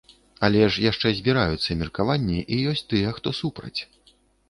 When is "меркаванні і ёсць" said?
1.83-2.85